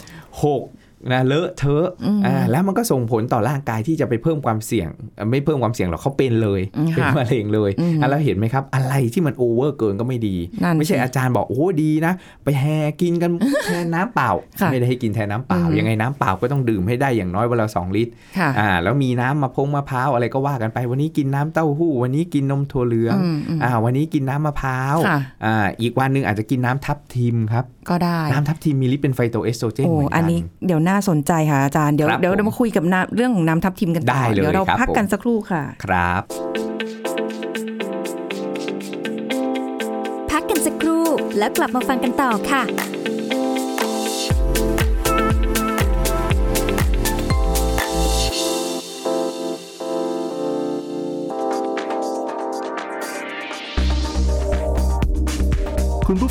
[0.45, 0.63] หก
[1.13, 12.13] นะเลอะเทอะอืมอ่าแล้วมันก็ส่งผลต่อร่างกายที่จะไปเพิ่มความเสี่ยงเอ่อไม่เพิ่มความเสี่ยงหรอกเขาเป็นเลยอืมเป็นค่ะมะเร็งเลยอืมอะแล้วเห็นไหมครับ อะไรที่มันโอเวอร์เกินก็ไม่ดีนั่นไม่ใช่สิอาจารย์บอกโอ้โหดีนะ
[12.45, 13.31] ไปแห่กินกัน
[13.67, 36.23] แทนน้ำเปล่าค่ะไม่ได้ให้กินแทนน้ำเปล่าอืมยังไงน้ำเปล่าก็ต้องดื่มให้ได้อย่างน้อยวันละสองลิตรค่ะอ่าแล้วมีน้ำมะพงมะพร้าวอะไรก็ว่ากันไป วันนี้กินน้ำเต้าหู้ วันนี้กินนมถั่วเหลืองอืมอืมอ่าวันนี้กินน้ำมะพร้าวค่ะอ่าอีกวันหนึ่งอาจจะกินน้ำทับทิมครับ ก็ได้ น้ำทับทิมมีฤทธิ์เป็นไฟโตเอสโตรเจนโอ้เหมือนกัอันนี้เดี๋ยวน่าสนใจค่ะอาจารย์เดี๋ยวครับเดี๋ยวผมเรามาคุยกับน้ำเรื่องของน้ำทับทิมกันต่อได้เลยเดี๋ยวเราครับพักกันผมสักครู่ค่ะ ครับ
[40.31, 41.05] พักกันสักครู่
[41.39, 42.63] แล้วกลับมาฟังกันต่อค่ะ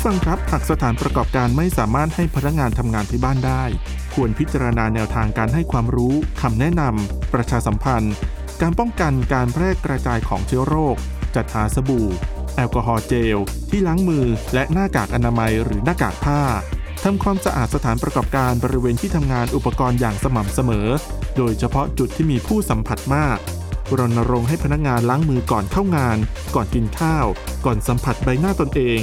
[0.04, 3.64] ฟังครับ หากสถานประกอบการไม่สามารถให้พนักงานทำงานที่บ้านได้
[4.14, 8.14] ควรพิจารณาแนวทางการให้ความรู้คำแนะนำประชาสัมพันธ์
[8.62, 10.96] การป้องกันการแพร่กระจายของเชื้อโรค
[11.34, 12.08] จัดหาสบู่
[12.56, 13.38] แอลกอฮอล์เจล
[13.70, 16.40] ที่ล้างมือ และหน้ากากอนามัยหรือหน้ากากผ้า
[17.04, 20.88] ทำความสะอาดสถานประกอบการบริเวณที่ทำงานอุปกรณ์อย่างสม่ำเสมอ
[21.36, 23.38] โดยเฉพาะจุดที่มีผู้สัมผัสมาก
[23.98, 26.18] รณรงค์ให้พนักงานล้างมือก่อนเข้างาน
[26.54, 27.26] ก่อนกินข้าว
[27.64, 29.00] ก่อนสัมผัสใบหน้าตนเอง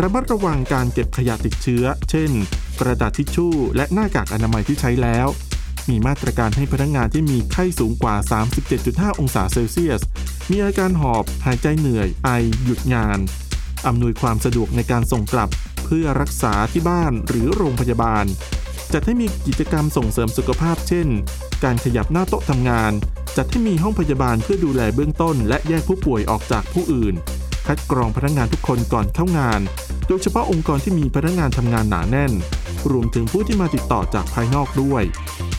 [0.00, 2.30] ระมัดระวังการเก็บขยะติดเชื้อ เช่น
[2.80, 5.26] กระดาษทิชชู่ และหน้ากากอนามัยที่ใช้แล้ว
[5.88, 8.16] มีมาตรการให้พนักงานที่มีไข้สูงกว่า
[8.66, 10.02] 37.5 องศาเซลเซียส
[10.50, 12.30] มีอาการหอบ หายใจเหนื่อย ไอ
[12.64, 13.18] หยุดงาน
[13.86, 15.48] อำนวยความสะดวกในการส่งกลับ
[15.84, 18.24] เพื่อรักษาที่บ้านหรือโรงพยาบาล
[18.92, 21.08] จัดให้มีกิจกรรมส่งเสริมสุขภาพ เช่น
[21.64, 22.92] การขยับหน้าโต๊ะทำงาน
[23.36, 27.14] จัดให้มีห้องพยาบาลเพื่อดูแลเบื้องต้น และแยกผู้ป่วยออกจากผู้อื่น
[27.66, 29.60] คัดกรองพนักงานทุกคนก่อนเข้างาน
[30.08, 32.32] โดยเฉพาะองค์กรที่มีพนักงานทำงานหนาแน่น
[32.90, 35.02] รวมถึงผู้ที่มาติดต่อจากภายนอกด้วย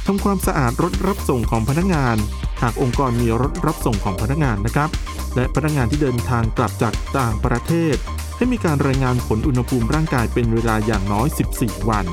[0.05, 2.17] ทำความสะอาดรถรับส่งของพนักงาน
[2.61, 4.89] หากองค์กรมีรถรับส่งของพนักงานนะครับ
[5.35, 7.95] และพนักงานที่เดินทางกลับจากต่างประเทศ
[8.37, 11.27] ให้มีการรายงานผลอุณหภูมิร่างกายเป็นเวลาอย่างน้อย
[11.59, 12.05] 14 วัน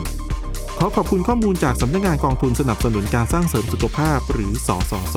[0.79, 5.17] ขอขอบคุณข้อมูลจากสำนักงานกองทุนสนับสนุนการสร้างเสริมสุขภาพหรือสสส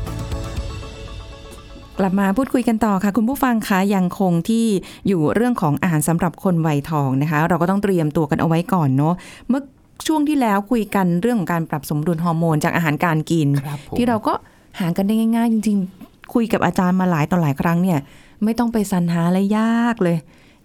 [1.99, 4.65] กลับมาพูดคุยกันต่อค่ะ คุณผู้ฟังคะยังคงที่
[5.07, 9.13] อยู่เรื่องของอาหารสำหรับคนวัยทองนะคะ เราก็ต้องเตรียมตัวกันเอาไว้ก่อนเนาะ
[9.49, 9.61] เมื่อ
[10.07, 14.33] ช่วงที่แล้วคุยกันเรื่องของการปรับสมดุลฮอร์โมนจากอาหารการกินครับผมที่เราก็
[14.79, 17.99] หากันได้ง่าย ๆ จริง ๆ คุยกับอาจารย์มาหลายต่อหลายครั้งเนี่ย
[18.43, 20.17] ไม่ต้องไปสรรหาอะไรยากเลย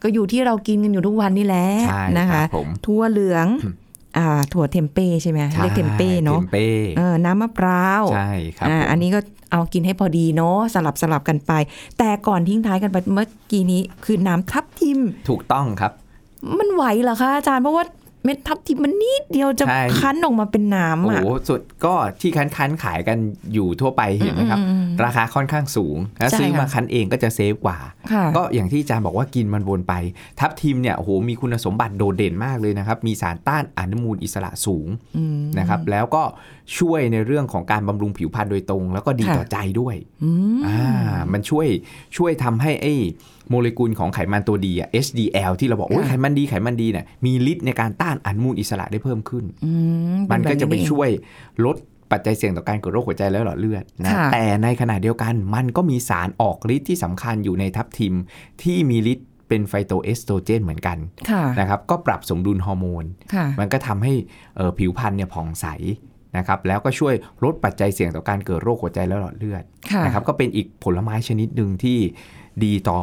[0.02, 3.74] ก็อยู่ที่เรากินกันอยู่ทุกวันนี่แหละใช่นะครัคะบผมทั่วเหลืองอ่า
[4.52, 9.20] ถั่วเทมเป้ใช่ไหมเรียกเทมเป้เนาะเทมเป้เออน้ำมะพร้าวใช่ครับอ่าผมอันนี้ก็
[9.52, 11.52] เอากินให้พอดีเนาะสลับสลับกันไป
[11.98, 14.98] แต่ก่อนทิ้งท้ายกันไปเมื่อกี้นี้คือน้ำทับทิม
[15.28, 15.92] ถูกต้องครับ
[16.58, 17.84] มันไหวเหรอคะอาจารย์เพราะว่า
[18.26, 23.18] เม็ดทับทิมมันนิดเดียวจะใช่คั้นออกมาเป็นน้ำโอ้อะโหสุดก็ที่คั้นคันๆขายกัน
[23.54, 27.78] อยู่ทั่วไปเห็นไหมครับอืมอืมอืมราคาค่อนข้างสูงแล้วใช่ซื้อมาค่ะคั้นเองก็จะเซฟกว่า
[28.12, 29.94] ค่ะก็อย่างที่อาจารย์บอกว่ากินมันวนไป
[30.40, 34.86] ทับทิมเนี่ยโอ้โหมีคุณสมบัติโดดเด่นมากเลยนะครับ มีสารต้านอนุมูลอิสระสูง
[35.16, 36.22] อืมนะครับ แล้วก็
[36.78, 41.66] ช่วยในเรื่องของการบำรุงผิวพรรณโดยตรง แล้วก็ดีค่ะต่อใจด้วยอืมอ่ามันช่วย
[42.16, 42.94] ช่วยทำให้ไอ้
[43.50, 49.72] โมเลกุลของไขมันตัวดีอะ HDL ที่เราบอกโอ้ยค่ะไขมันดีไขมันดีเนี่ยมีฤทธิ์ในการต้านอนุมูลอิสระได้เพิ่มขึ้นอื
[50.16, 51.08] มมันก็จะไปเองช่วย
[51.64, 51.76] ลด
[52.12, 58.14] ปัจจัยเสี่ยงต่อการเกิดโรคหัวใจและหลอดเลือดนะค่ะแต่ในขณะเดียวกันมันก็มีสารออกฤทธิ์ที่สำคัญอยู่ในทับทิม
[58.62, 60.98] ที่มีฤทธิ์เป็นไฟโตเอสโตรเจนเหมือนกัน
[61.30, 63.04] ค่ะนะครับก็ปรับสมดุลฮอร์โมน
[63.34, 64.12] ค่ะมันก็ทำให้
[64.56, 65.66] เอ่อผิวพรรณเนี่ยผ่องใส
[66.36, 71.98] นะครับแล้วก็ช่วยลดปัจจัยเสี่ยงต่อการเกิดโรคหัวใจและหลอดเลือดค่ะนะครับก็เป็นอีกผลไม้ชนิดหนึ่งที่
[72.64, 73.00] ดีต่อ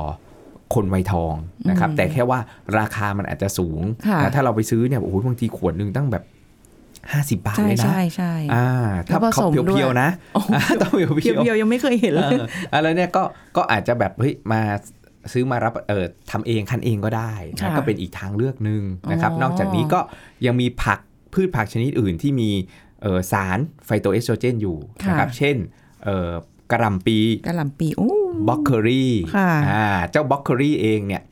[0.73, 1.35] คนวัยทอง
[1.69, 2.39] นะครับอืมแต่แค่ว่า
[2.79, 6.23] ราคามันอาจจะสูงค่ะนะถ้าเราไปซื้อเนี่ยโอ้โหบางทีขวดหนึ่งตั้งแบบ
[7.13, 8.69] 50บาทใช่เลยนะใช่ใช่อ่า
[9.07, 10.09] ถ้าแล้วผเขาสมด้วยเพียวๆนะ
[10.53, 13.23] อ่าต้องเพียวเpure ๆยังไม่เคยเห็นๆเลยเอออะไรเนี่ยก็
[13.57, 14.61] ก็อาจจะแบบเฮ้ยมา
[15.33, 18.81] ซื้อมารับเออทำเองคั้นเองก็ได้นะค่ะก็เป็นอีกทางเลือกหนึ่ง
[19.11, 19.99] นะครับอ๋อนอกจากนี้ก็
[20.45, 20.99] ยังมีผัก
[21.33, 22.49] พืชผักชนิดอื่นที่มี
[23.01, 25.55] เออสารไฟโตเอสโตรเจนอยู่นะครับ เช่น
[26.03, 26.29] เออ
[26.71, 28.11] กะหล่ำปลีกะหล่ำปลีโอ้
[28.47, 31.23] บล็อกเคอรี่ค่ะอ่าเจ้าบล็อกเคอรี่เองเนี่ย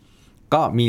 [0.53, 0.87] ก็มี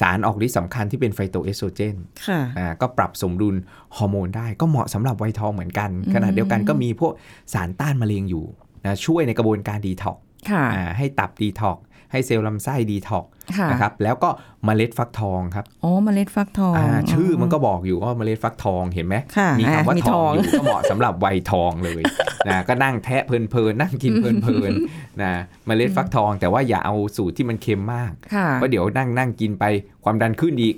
[0.00, 1.96] สารออกฤทธิ์สำคัญที่เป็นไฟโตเอสโตรเจน
[2.26, 3.54] ค่ะอ่าก็ปรับสมดุล
[3.96, 7.12] ฮอร์โมนได้ก็เหมาะสำหรับวัยทองเหมือนกันอืมขณะเดียวกันก็มีพวก
[7.54, 8.44] สารต้านมะเร็งอยู่
[8.84, 10.16] นะช่วยในกระบวนการดีท็อก
[10.50, 11.78] ค่ะอ่าให้ตับดีท็อก
[12.12, 13.24] ให้เซลล์ลำไส้ดีท็อก
[13.56, 14.30] ค่ะนะครับแล้วก็
[14.64, 22.02] เมล็ดฟักทองครับอ๋อเมล็ดฟักทองอ่าชื่อมันก็บอกอยู่ว่าเมล็ดฟักทองเห็นไหมค่ะมีคำว่าทองอะมีทองอยู่ก็เหมาะสำหรับวัยทองเลย
[22.48, 25.32] นะก็นั่งแทะเพลินๆนั่งกินเพลินๆนะ
[25.66, 29.64] เมล็ดฟักทอง แต่ว่าอย่าเอาสูตรที่มันเค็มมากค่ะเพราะเดี๋ยวนั่งนั่งกินไป
[30.04, 30.74] ความดันขึ้นอีก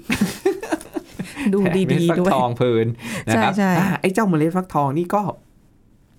[1.52, 2.86] ดูแทะดีเม็ดฟักๆด้วยทองเพลิน
[3.28, 5.22] นะครับใช่ใช่อ่าไอ้เจ้าเมล็ดฟักทองนี่ก็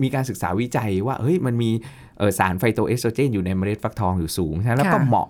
[0.01, 2.08] มีการศึกษาวิจัยว่าเฮ้ยมันมีเอ่อ
[2.39, 5.27] สารไฟโตเอสโตรเจนอยู่ในเมล็ดฟักทองอยู่สูงนะแล้วก็ค่ะเหมาะ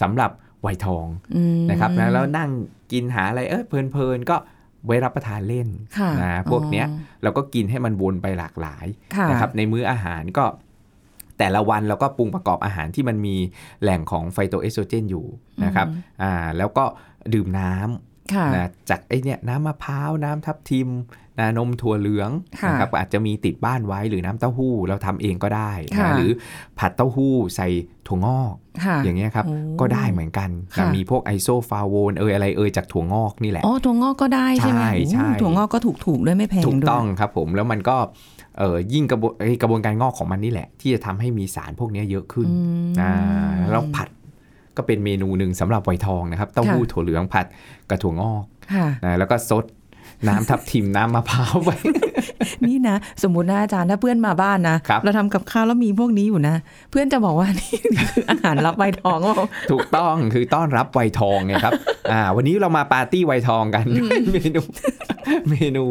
[0.00, 0.30] สำหรับ
[0.66, 1.06] วัยทอง
[1.36, 2.50] อืมนะครับนะแล้วนั่ง
[2.92, 4.36] กินหาอะไรเออเพลินๆก็
[4.86, 10.44] ไว้รับประทานเล่นค่ะนะพวกเนี้ยอ๋อเราก็กินให้มันวนไปหลากหลายค่ะนะครับในมื้ออาหารก็
[11.38, 13.36] แต่ละวันเราก็ปรุงประกอบอาหารที่มันมี
[13.82, 15.26] แหล่งของไฟโตเอสโตรเจนอยู่
[15.64, 15.86] นะครับ
[16.22, 16.84] อ่าแล้วก็
[17.34, 20.88] ดื่มน้ำค่ะนะจากไอเนี่ยน้ำมะพร้าวน้ำทับทิม
[21.38, 26.30] นะนมถั่วเหลืองค่ะนะครับอาจจะมีติดบ้านไว้หรือน้ำเต้าหู้เราทำเองก็ได้ค่ะนะหรือ
[26.78, 27.68] ผัดเต้าหู้ใส่
[28.08, 37.96] ถั่วงอกค่ะอย่างเงี้ยครับโอ้ก็ได้เหมือนกันค่ะนะมีพวกไอโซฟลาโวนเอยอะไรเอยจากถั่วงอกนี่แหละอ๋อถั่วงอกก็ได้ใช่ไหมใช่ใช่โอ้ถั่วงอกก็ถูกถูกๆด้วยไม่แพงถูกด้วยต้องครับผมแล้วมันก็
[38.58, 43.12] เออยิ่งกระบวนไอ้กระบวนการงอกของมันนี่แหละ ที่จะทำให้มีสารพวกเนี้ยเยอะขึ้นอืมอ่า
[43.70, 44.08] แล้วผัด
[44.76, 47.46] ก็เป็นเมนูหนึ่งสำหรับวัยทองนะครับเต้าหู้ค่ะถั่วเหลืองผัด
[47.90, 49.64] กับถั่วงอกค่ะนะแล้วก็ซด
[50.28, 51.70] น้ำทับทิมน้ำมะพร้าวไป
[52.68, 56.54] นี่นะ สมมตินะอาจารย์ถ้าเพื่อนมาบ้านนะครับเราทำกับข้าวแล้วมีพวกนี้อยู่นะ
[56.90, 57.78] เพื่อนจะบอกว่านี่
[58.12, 59.36] คืออาหารรับใบทองว่า
[59.70, 61.72] ถูกต้องคือต้อนรับวัยทองไงครับ
[62.12, 63.84] อ่า วันนี้เรามาปาร์ตี้วัยทองกัน
[64.32, 64.60] เมนู
[65.50, 65.84] เมนู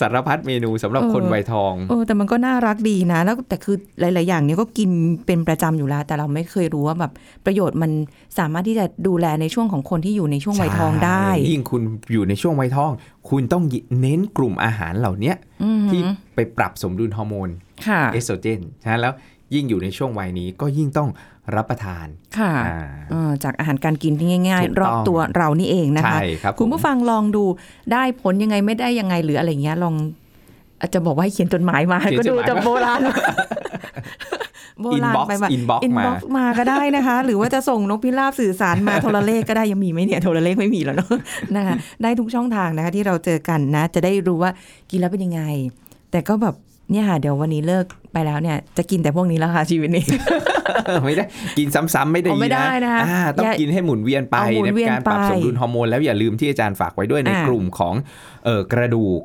[0.00, 4.90] สารพัดเมนูสำหรับเออคนวัยทองเออแต่มันก็น่ารักดีนะ แล้วแต่คือหลาย ๆ อย่างเนี้ยก็กิน
[5.26, 7.12] เป็นประจำอยู่แล้ว แต่เราไม่เคยรู้ว่าแบบ
[7.46, 7.90] ประโยชน์มัน
[8.38, 12.90] สามารถที่จะดูแลในช่วงของคนที่อยู่ในช่วงวัยทองได้ใช่ยิ่งคุณอยู่ในช่วงวัยทอง
[13.30, 13.64] คุณต้อง
[14.00, 16.00] เน้นกลุ่มอาหารเหล่าเนี้ยอือหือที่
[16.34, 17.48] ไปปรับสมดุลฮอร์โมน
[17.86, 19.12] ค่ะเอสโตรเจนนะแล้ว
[19.54, 21.08] ยิ่งอยู่ในช่วงวัยนี้ก็ยิ่งต้อง
[21.54, 22.06] รับประทาน
[22.38, 22.78] ค่ะอ่า
[23.10, 27.44] เออจากอาหารการกินที่ง่ายถูกๆรต้องอบตัวเรานี่เองนะคะใช่ครับคุณผมผู้ฟังลองดู
[27.92, 29.94] ได้ผลยังไงไม่ได้ยังไงหรืออะไรเงี้ยลอง
[30.80, 33.00] อาจจะบอกว่าให้เขียนจดหมายมาเขียนก็จดดูหมายจะมาโบราณ
[34.82, 41.10] โบราณ Inbox ไปแบบ inbox อินมาบ็อกซ์มาก็ได้นะคะ หรือว่าจะส่งนกพิราบสื่อสารมาโทรเลขก็ได้ยังมีไหมเนี่ยโทรเลขไม่มีแล้วเนาะ
[41.56, 44.50] นะคะได้ทุกช่องทางนะคะที่เราเจอกันนะ จะได้รู้ว่า
[44.90, 45.42] กินแล้วเป็นยังไง
[46.10, 46.54] แต่ก็แบบ
[46.90, 50.04] เนี่ยค่ะเดี๋ยววันนี้เลิกไปแล้วเนี่ยจะกินแต่พวกนี้แล้วค่ะชีวิตนี้
[51.04, 51.24] ไม่ได้
[51.58, 57.94] กินซ้ำๆไม่ได้อ๋อไม่ได้นะคะอ่าต้องอย่ากินให้หมุนเวียนไปเอาหมุนในเวียนการปรับไปสมดุลฮอร์โมนแล้วอย่าลืมที่อาจารย์ฝากไว้ด้วยในอ่ากลุ่มของ
[58.44, 59.22] เออกระดูก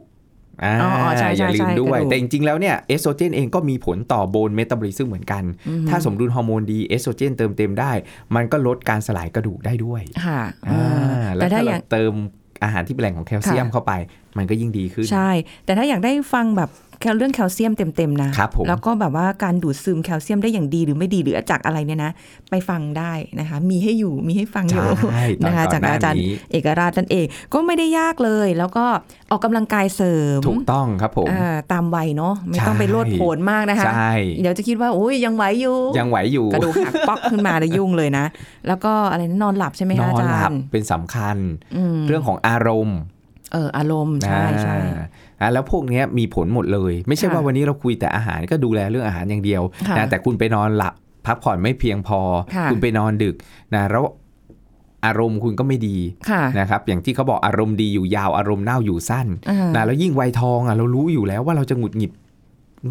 [0.63, 5.43] อ่าอ๋ออ๋อใช่ใช่อย่าลืมใช่ด้วยกระดูกแต่จริง ๆ แล้วเนี่ยเอสโตรเจนเองก็มีผลต่อ bone metabolism เหมือนกัน
[5.89, 7.91] ถ้าสมดุลฮอร์โมนดีเอสโตรเจนเติมเต็มได้
[8.35, 12.13] มันก็ลดการสลายกระดูกได้ด้วย ค่ะอ่าเออแล้วแต่ถ้าถ้าอเราอย่างเติม
[12.63, 13.93] อาหารที่เป็นแหล่งของแคลเซียมค่ะเข้าไป
[14.37, 15.29] มันก็ยิ่งดีขึ้น ใช่
[15.65, 22.11] แต่ถ้าอยากได้ฟังแบบแค่เรื่องแคลเซียมเต็มๆนะครับผมแล้วก็แบบว่าการดูดซึมแคลเซียมได้อย่างดีหรือไม่ดีหรือจากอะไรเนี่ยนะ
[22.49, 28.85] ไปฟังได้นะคะ มีให้อยู่มีให้ฟังอยู่ใช่ตอนนะคะก่อนหน้านี้จากอาจารย์เอกราชนั่นเองก็ไม่ได้ยากเลย แล้วก็
[29.31, 38.25] ออกกำลังกายเสริมถูกต้องครับผมอ่าตามวัยเนาะไม่ต้องใช่ไปโลดโผนมากนะคะใช่เดี๋ยวจะคิดว่าโอ้ยยังไหวอยู่ ยังไหวอยู่กระดูกหักป๊อกขึ้นมาแล้วยุ่งเลยนะ
[38.67, 41.37] แล้วก็อะไรนะนอนหลับใช่ไหมนคะออานหจาลับรย์เป็นสำคัญ
[41.75, 42.99] อืมเรื่องของอารมณ์
[43.51, 45.05] เอออารมณ์ใช่ใช่อ่า
[45.41, 50.93] อ่าแล้วพวกเนี้ยมีผลหมดเลย ไม่ใช่ค่ะว่าวันนี้เราคุยแต่อาหารก็ดูแลเรื่องอาหารอย่างเดียวค่ะนะแต่คุณไปนอนหลับ
[51.27, 52.19] พักผ่อนไม่เพียงพอ
[52.55, 53.35] ค่ะคุณไปนอนดึก
[53.75, 54.05] นะแล้ว
[55.05, 55.97] อารมณ์คุณก็ไม่ดี
[56.29, 62.11] ค่ะนะครับอย่างที่เขาบอกอารมณ์ดีอยู่ยาวอารมณ์เน่าอยู่สั้นอ่านะแล้วยิ่งวัยทองอะเรารู้อยู่แล้วว่าเราจะหงุดหงิด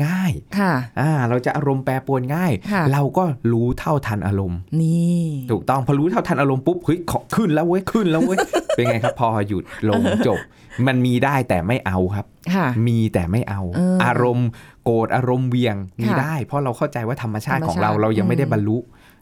[0.06, 8.38] ง่ายค่ะอ่าเราจะอารมณ์แปรปรวนง่ายค่ะเราก็รู้เท่าทันอารมณ์ นี่ถูกต้องพอรู้เท่าทันอารมณ์ปุ๊บเฮ้ยขอขึ้นแล้วเว้ยขึ้นแล้วเว้ย
[8.76, 10.38] เป็นไงครับ พอหยุดลงจบ
[10.86, 14.48] มันมีได้แต่ไม่เอาครับค่ะมีแต่ไม่เอาเออออารมณ์
[14.84, 18.78] โกรธอารมณ์เวียงมีค่ะได้ เพราะเราเข้าใจว่าธรรมชาติธรรมของเราชาติเรายังไม่ได้บรรลุ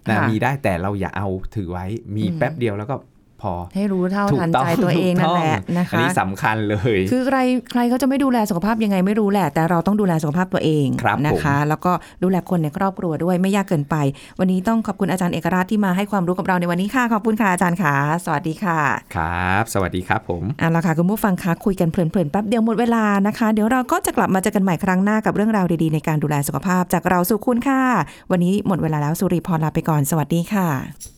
[0.08, 2.94] นะค่ะมีได้แต่เราอย่าเอาถือไว้มีอืมแป๊บเดียวแล้วก็
[3.42, 7.38] พอ ให้รู้เท่าถูกทันต้องใจตัวเองนั่นแหละถูกต้องนะอันคะนี้สำคัญเลย คือใคร
[7.70, 13.96] ใครเขาจะไม่ดูแลสุขภาพยังไงไม่รู้แหละ แต่เราต้องดูแลสุขภาพตัวเองครับนะคะ แล้วก็ดูแลคนในครอบครัวด้วยไม่ยากเกินไป
[14.38, 18.80] วันนี้ต้องขอบคุณอาจารย์เอกราชที่มาให้ความรู้กับเราในวันนี้ค่ะขอบคุณค่ะอาจารย์ค่ะสวัสดีค่ะ
[19.16, 27.82] ครับ สวัสดีครับผมเอาละค่ะคุณผู้ฟังคะคุยกันเพลินๆแป๊บเดียวหมดเวลานะคะเดี๋ยวเราก็จะกลับมาเจอกันใหม่ครั้งหน้ากับเรื่องราวดีๆในการดูแลสุขภาพจากเราสู่คุณค่ะ
[28.30, 31.17] วันนี้หมดเวลาแล้วสุริพรลาไปก่อนสวัสดีค่ะ